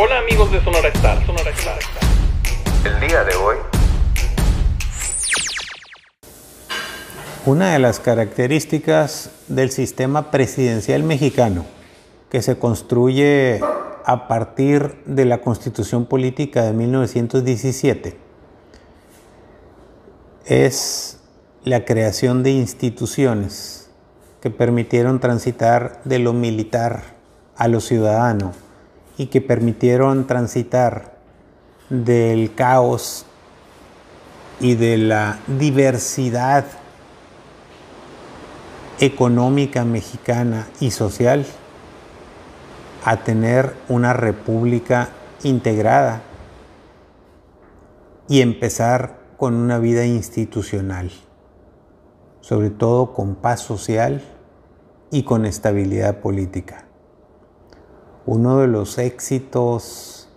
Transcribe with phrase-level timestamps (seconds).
[0.00, 1.78] Hola amigos de Sonora Star, Sonora Star.
[2.84, 3.56] El día de hoy.
[7.44, 11.66] Una de las características del sistema presidencial mexicano,
[12.30, 13.60] que se construye
[14.04, 18.16] a partir de la Constitución Política de 1917,
[20.46, 21.18] es
[21.64, 23.90] la creación de instituciones
[24.40, 27.02] que permitieron transitar de lo militar
[27.56, 28.67] a lo ciudadano
[29.18, 31.18] y que permitieron transitar
[31.90, 33.26] del caos
[34.60, 36.64] y de la diversidad
[39.00, 41.44] económica mexicana y social
[43.04, 45.10] a tener una república
[45.42, 46.22] integrada
[48.28, 51.10] y empezar con una vida institucional,
[52.40, 54.22] sobre todo con paz social
[55.10, 56.87] y con estabilidad política
[58.30, 60.28] uno de los éxitos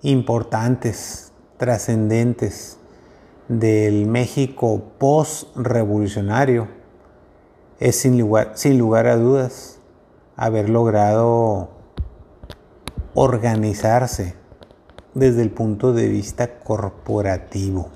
[0.00, 2.78] importantes, trascendentes
[3.48, 6.68] del México post-revolucionario
[7.78, 9.80] es sin lugar, sin lugar a dudas
[10.34, 11.68] haber logrado
[13.12, 14.34] organizarse
[15.12, 17.90] desde el punto de vista corporativo.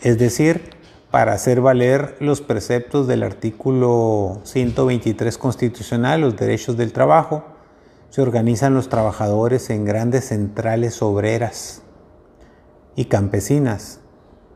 [0.00, 0.70] Es decir,
[1.10, 7.53] para hacer valer los preceptos del artículo 123 constitucional, los derechos del trabajo,
[8.14, 11.82] se organizan los trabajadores en grandes centrales obreras
[12.94, 13.98] y campesinas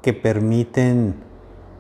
[0.00, 1.17] que permiten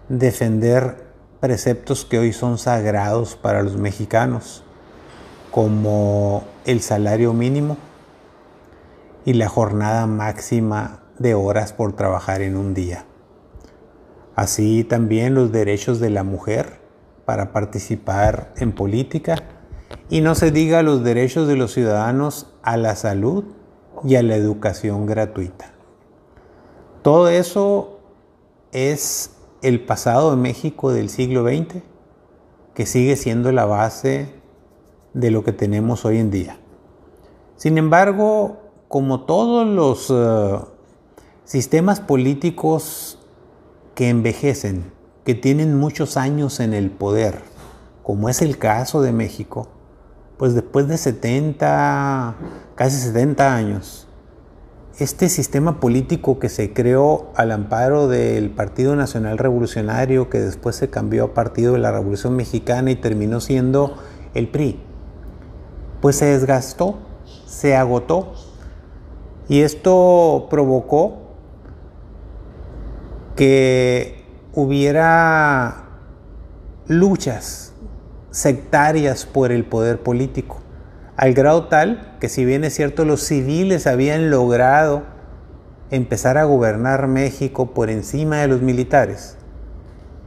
[0.08, 1.06] defender
[1.38, 4.64] preceptos que hoy son sagrados para los mexicanos,
[5.52, 7.76] como el salario mínimo
[9.24, 13.04] y la jornada máxima de horas por trabajar en un día.
[14.34, 16.80] Así también los derechos de la mujer
[17.24, 19.44] para participar en política
[20.10, 23.44] y no se diga los derechos de los ciudadanos a la salud
[24.04, 25.72] y a la educación gratuita.
[27.02, 28.00] Todo eso
[28.72, 29.32] es
[29.62, 31.82] el pasado de México del siglo XX,
[32.74, 34.34] que sigue siendo la base
[35.14, 36.58] de lo que tenemos hoy en día.
[37.56, 40.58] Sin embargo, como todos los eh,
[41.44, 43.18] sistemas políticos
[43.94, 44.92] que envejecen,
[45.24, 47.42] que tienen muchos años en el poder,
[48.02, 49.68] como es el caso de México,
[50.38, 52.36] pues después de 70,
[52.76, 54.06] casi 70 años,
[54.98, 60.90] este sistema político que se creó al amparo del Partido Nacional Revolucionario, que después se
[60.90, 63.96] cambió a Partido de la Revolución Mexicana y terminó siendo
[64.34, 64.80] el PRI,
[66.00, 66.98] pues se desgastó,
[67.46, 68.32] se agotó.
[69.48, 71.28] Y esto provocó
[73.34, 75.84] que hubiera
[76.86, 77.72] luchas
[78.30, 80.60] sectarias por el poder político,
[81.16, 85.02] al grado tal que si bien es cierto los civiles habían logrado
[85.90, 89.36] empezar a gobernar México por encima de los militares,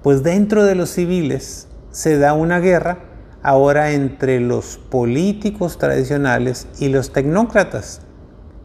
[0.02, 3.00] pues dentro de los civiles se da una guerra
[3.44, 8.02] ahora entre los políticos tradicionales y los tecnócratas.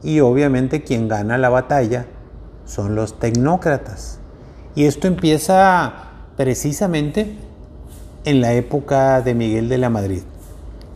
[0.03, 2.07] Y obviamente quien gana la batalla
[2.65, 4.21] son los tecnócratas.
[4.75, 5.93] Y esto empieza
[6.37, 7.39] precisamente
[8.26, 10.22] en la época de Miguel de la Madrid,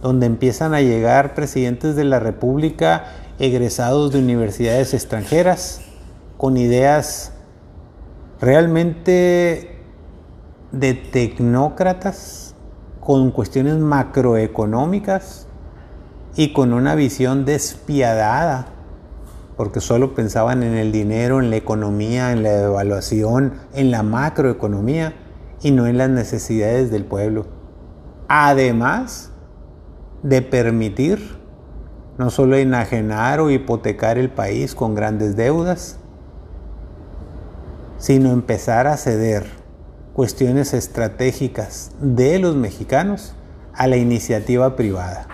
[0.03, 3.05] donde empiezan a llegar presidentes de la República
[3.39, 5.81] egresados de universidades extranjeras
[6.37, 7.33] con ideas
[8.41, 9.79] realmente
[10.73, 12.57] de tecnócratas,
[12.99, 15.47] con cuestiones macroeconómicas
[16.35, 18.67] y con una visión despiadada,
[19.57, 25.15] porque solo pensaban en el dinero, en la economía, en la evaluación, en la macroeconomía
[25.63, 27.47] y no en las necesidades del pueblo.
[28.29, 29.31] Además
[30.23, 31.39] de permitir
[32.19, 35.99] no solo enajenar o hipotecar el país con grandes deudas,
[37.99, 39.47] sino empezar a ceder
[40.13, 43.35] cuestiones estratégicas de los mexicanos
[43.75, 45.27] a la iniciativa privada.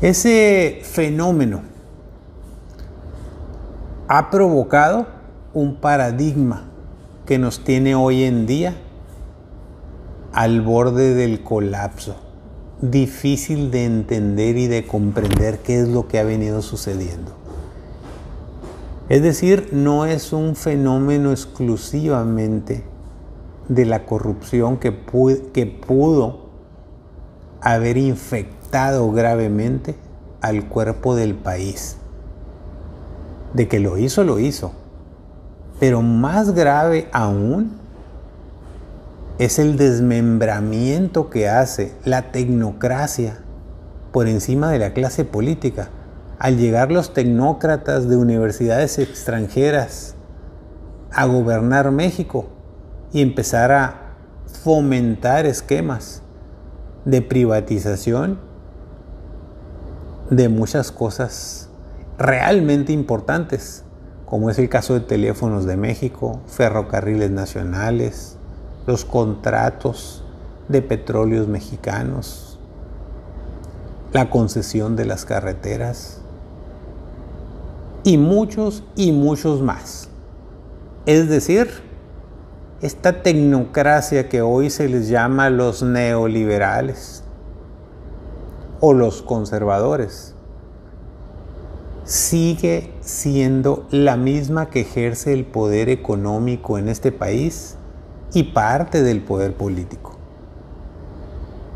[0.00, 1.62] Ese fenómeno
[4.08, 5.06] ha provocado
[5.52, 6.69] un paradigma
[7.30, 8.74] que nos tiene hoy en día
[10.32, 12.16] al borde del colapso.
[12.82, 17.30] Difícil de entender y de comprender qué es lo que ha venido sucediendo.
[19.08, 22.82] Es decir, no es un fenómeno exclusivamente
[23.68, 24.92] de la corrupción que,
[25.52, 26.46] que pudo
[27.60, 29.94] haber infectado gravemente
[30.40, 31.96] al cuerpo del país.
[33.54, 34.79] De que lo hizo, lo hizo
[35.80, 37.80] pero más grave aún
[39.38, 43.38] es el desmembramiento que hace la tecnocracia
[44.12, 45.88] por encima de la clase política.
[46.38, 50.14] Al llegar los tecnócratas de universidades extranjeras
[51.12, 52.48] a gobernar México
[53.12, 54.14] y empezar a
[54.62, 56.22] fomentar esquemas
[57.06, 58.38] de privatización
[60.28, 61.70] de muchas cosas
[62.18, 63.84] realmente importantes,
[64.30, 68.36] como es el caso de teléfonos de México, ferrocarriles nacionales,
[68.86, 70.22] los contratos
[70.68, 72.60] de petróleos mexicanos,
[74.12, 76.20] la concesión de las carreteras,
[78.04, 80.08] y muchos y muchos más.
[81.06, 81.68] Es decir,
[82.82, 87.24] esta tecnocracia que hoy se les llama los neoliberales
[88.78, 90.36] o los conservadores,
[92.10, 97.76] sigue siendo la misma que ejerce el poder económico en este país
[98.34, 100.16] y parte del poder político.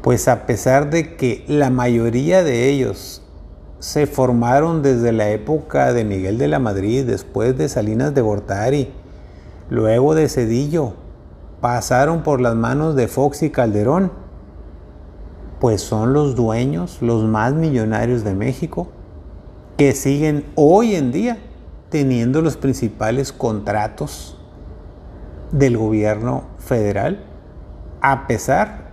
[0.03, 3.23] Pues a pesar de que la mayoría de ellos
[3.79, 8.93] se formaron desde la época de Miguel de la Madrid, después de Salinas de Gortari,
[9.71, 10.95] luego de Cedillo,
[11.61, 14.11] pasaron por las manos de Fox y Calderón,
[15.61, 18.89] pues son los dueños, los más millonarios de México,
[19.77, 21.39] que siguen hoy en día
[21.89, 24.39] teniendo los principales contratos
[25.53, 27.25] del gobierno federal,
[28.01, 28.91] a pesar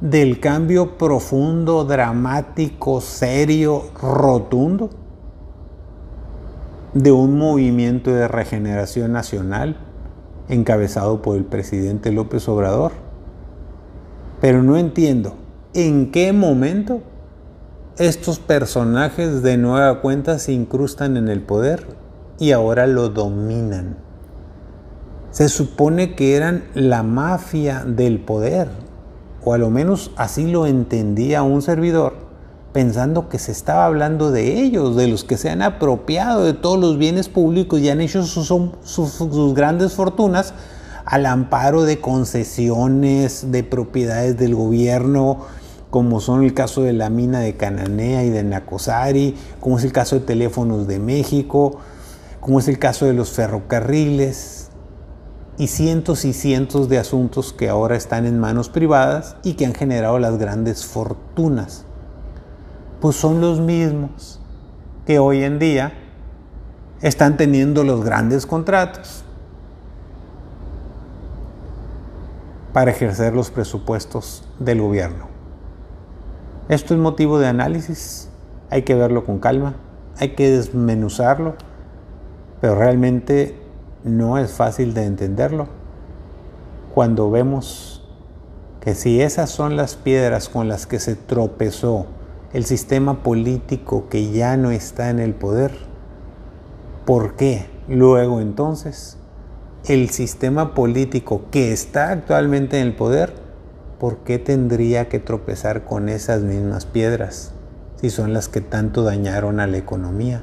[0.00, 4.90] del cambio profundo, dramático, serio, rotundo
[6.94, 9.76] de un movimiento de regeneración nacional
[10.48, 12.92] encabezado por el presidente López Obrador.
[14.40, 15.36] Pero no entiendo
[15.74, 17.00] en qué momento
[17.98, 21.86] estos personajes de nueva cuenta se incrustan en el poder
[22.38, 23.96] y ahora lo dominan.
[25.30, 28.68] Se supone que eran la mafia del poder,
[29.44, 32.14] o a lo menos así lo entendía un servidor,
[32.72, 36.78] pensando que se estaba hablando de ellos, de los que se han apropiado de todos
[36.78, 38.48] los bienes públicos y han hecho sus,
[38.84, 40.54] sus, grandes fortunas
[41.04, 45.40] al amparo de concesiones, de propiedades del gobierno,
[45.92, 49.92] como son el caso de la mina de Cananea y de Nacosari, como es el
[49.92, 51.80] caso de Teléfonos de México,
[52.40, 54.70] como es el caso de los ferrocarriles,
[55.58, 59.74] y cientos y cientos de asuntos que ahora están en manos privadas y que han
[59.74, 61.84] generado las grandes fortunas.
[63.02, 64.40] Pues son los mismos
[65.04, 65.92] que hoy en día
[67.02, 69.24] están teniendo los grandes contratos
[72.72, 75.31] para ejercer los presupuestos del gobierno.
[76.72, 78.30] Esto es motivo de análisis,
[78.70, 79.74] hay que verlo con calma,
[80.16, 81.56] hay que desmenuzarlo,
[82.62, 83.54] pero realmente
[84.04, 85.66] no es fácil de entenderlo
[86.94, 88.08] cuando vemos
[88.80, 92.06] que si esas son las piedras con las que se tropezó
[92.54, 95.72] el sistema político que ya no está en el poder,
[97.04, 99.18] ¿por qué luego entonces
[99.84, 103.41] el sistema político que está actualmente en el poder,
[104.02, 107.52] ¿por qué tendría que tropezar con esas mismas piedras
[108.00, 110.42] si son las que tanto dañaron a la economía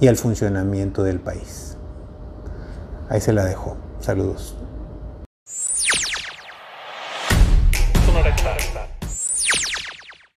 [0.00, 1.76] y al funcionamiento del país?
[3.08, 3.76] Ahí se la dejo.
[4.00, 4.56] Saludos.